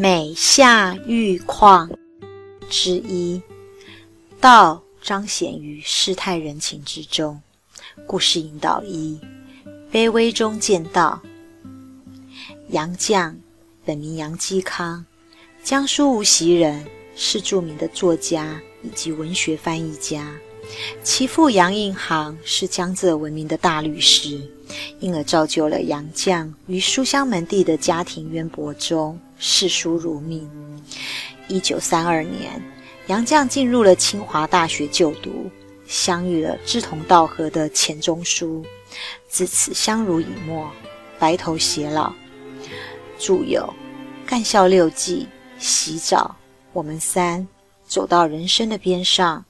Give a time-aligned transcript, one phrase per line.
[0.00, 1.90] 美下玉矿
[2.70, 3.42] 之一，
[4.40, 7.42] 道彰显于世态人情之中。
[8.06, 9.18] 故事引导一：
[9.90, 11.20] 卑微中见道。
[12.68, 13.34] 杨绛，
[13.84, 15.04] 本名杨基康，
[15.64, 16.86] 江苏无锡人，
[17.16, 20.32] 是著名的作家以及文学翻译家。
[21.02, 24.48] 其父杨应行是江浙闻名的大律师，
[25.00, 29.18] 因而造就了杨绛于书香门第的家庭渊博中。
[29.38, 30.48] 视书如命。
[31.48, 32.62] 一九三二年，
[33.06, 35.50] 杨绛进入了清华大学就读，
[35.86, 38.64] 相遇了志同道合的钱钟书，
[39.28, 40.70] 自此相濡以沫，
[41.18, 42.12] 白头偕老。
[43.18, 43.62] 著有
[44.28, 45.26] 《干校六记》
[45.64, 46.36] 《洗澡》
[46.72, 47.40] 《我们三》
[47.86, 49.44] 《走到人生的边上》，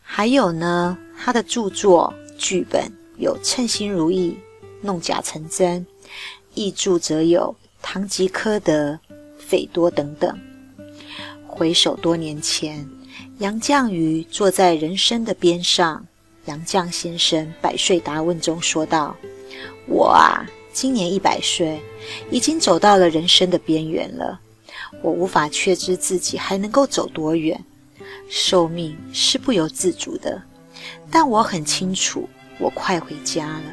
[0.00, 4.38] 还有呢，他的著作剧本有《称心如意》
[4.80, 5.86] 《弄假成真》，
[6.54, 7.54] 译著则有。
[7.86, 8.98] 唐吉诃德、
[9.38, 10.36] 斐多等等。
[11.46, 12.88] 回首多年前，
[13.38, 16.04] 杨绛于坐在人生的边上，
[16.46, 19.14] 杨绛先生百岁答问中说道
[19.86, 21.78] ：“我啊，今年一百岁，
[22.30, 24.40] 已经走到了人生的边缘了。
[25.02, 27.62] 我无法确知自己还能够走多远，
[28.30, 30.42] 寿命是不由自主的。
[31.10, 32.26] 但我很清楚，
[32.58, 33.64] 我快回家了。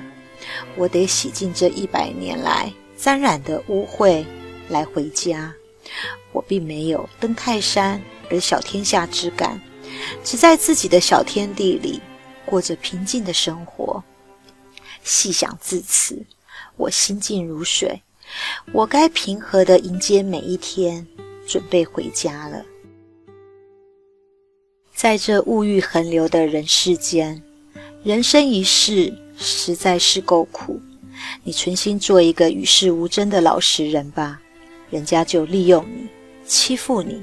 [0.75, 4.23] 我得洗净这一百年来。”沾染的污秽
[4.69, 5.51] 来回家，
[6.31, 7.99] 我并没有登泰山
[8.29, 9.59] 而小天下之感，
[10.23, 11.99] 只在自己的小天地里
[12.45, 14.03] 过着平静的生活。
[15.03, 16.23] 细想至此，
[16.77, 18.03] 我心静如水，
[18.71, 21.07] 我该平和的迎接每一天，
[21.47, 22.63] 准备回家了。
[24.93, 27.41] 在这物欲横流的人世间，
[28.03, 30.79] 人生一世实在是够苦。
[31.43, 34.39] 你存心做一个与世无争的老实人吧，
[34.89, 36.07] 人家就利用你、
[36.45, 37.15] 欺负你；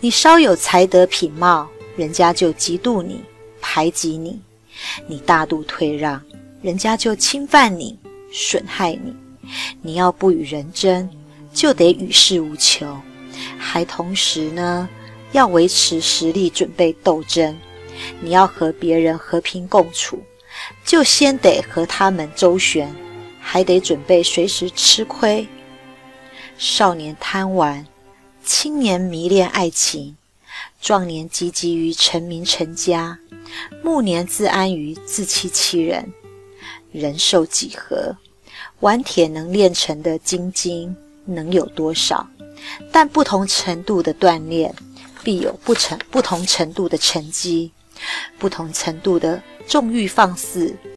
[0.00, 3.20] 你稍有才德品貌，人家就嫉妒你、
[3.60, 4.38] 排挤你；
[5.06, 6.20] 你大度退让，
[6.60, 7.98] 人家就侵犯你、
[8.32, 9.14] 损害你。
[9.80, 11.08] 你要不与人争，
[11.52, 12.98] 就得与世无求，
[13.58, 14.88] 还同时呢
[15.32, 17.56] 要维持实力，准备斗争。
[18.20, 20.22] 你要和别人和平共处，
[20.84, 22.92] 就先得和他们周旋。
[23.42, 25.46] 还得准备随时吃亏。
[26.56, 27.86] 少年贪玩，
[28.44, 30.16] 青年迷恋爱情，
[30.80, 33.18] 壮年汲汲于成名成家，
[33.82, 36.12] 暮年自安于自欺欺人。
[36.92, 38.16] 人寿几何？
[38.80, 42.28] 顽铁能炼成的精金能有多少？
[42.92, 44.72] 但不同程度的锻炼，
[45.24, 47.72] 必有不成不同程度的成绩。
[48.38, 50.76] 不同程度的纵欲放肆。